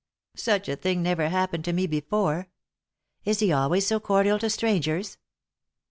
[0.37, 2.49] Such a thing never happened to me before.
[3.23, 5.19] Is he always so cordial to strangers?"